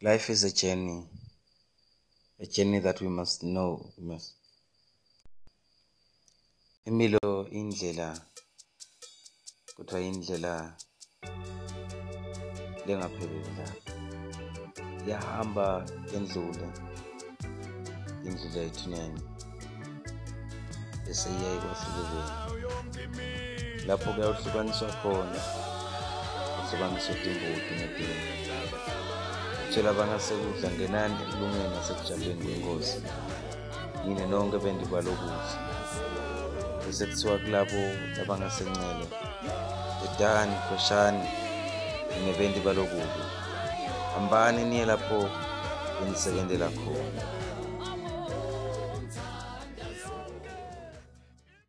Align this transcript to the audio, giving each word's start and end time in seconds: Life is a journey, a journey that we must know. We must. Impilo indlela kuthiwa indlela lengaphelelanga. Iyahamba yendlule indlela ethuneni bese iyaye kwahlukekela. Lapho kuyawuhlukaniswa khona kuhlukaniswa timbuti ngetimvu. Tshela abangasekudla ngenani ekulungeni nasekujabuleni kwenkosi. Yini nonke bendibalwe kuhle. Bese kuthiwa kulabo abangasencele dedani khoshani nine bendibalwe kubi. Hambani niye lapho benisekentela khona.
Life 0.00 0.30
is 0.30 0.44
a 0.44 0.52
journey, 0.54 1.02
a 2.38 2.46
journey 2.46 2.78
that 2.78 3.00
we 3.00 3.08
must 3.08 3.42
know. 3.42 3.90
We 3.98 4.04
must. 4.06 4.34
Impilo 6.86 7.48
indlela 7.50 8.20
kuthiwa 9.76 10.00
indlela 10.00 10.76
lengaphelelanga. 12.86 13.74
Iyahamba 15.06 15.86
yendlule 16.12 16.68
indlela 18.26 18.60
ethuneni 18.68 19.20
bese 21.04 21.28
iyaye 21.30 21.58
kwahlukekela. 21.62 22.24
Lapho 23.86 24.12
kuyawuhlukaniswa 24.12 24.88
khona 25.02 25.40
kuhlukaniswa 26.54 27.14
timbuti 27.14 27.72
ngetimvu. 27.74 28.17
Tshela 29.78 29.94
abangasekudla 29.94 30.68
ngenani 30.74 31.14
ekulungeni 31.22 31.70
nasekujabuleni 31.74 32.42
kwenkosi. 32.44 32.98
Yini 34.04 34.24
nonke 34.30 34.58
bendibalwe 34.64 35.12
kuhle. 35.20 35.54
Bese 36.82 37.04
kuthiwa 37.06 37.38
kulabo 37.42 37.82
abangasencele 38.22 39.06
dedani 40.00 40.56
khoshani 40.66 41.26
nine 42.10 42.32
bendibalwe 42.38 42.84
kubi. 42.90 43.22
Hambani 44.14 44.64
niye 44.64 44.84
lapho 44.90 45.18
benisekentela 45.98 46.68
khona. 46.78 47.22